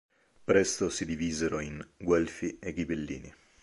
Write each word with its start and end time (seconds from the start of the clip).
Presto 0.43 0.89
si 0.89 1.05
divisero 1.05 1.59
in 1.59 1.79
Guelfi 1.97 2.57
e 2.57 2.73
Ghibellini. 2.73 3.31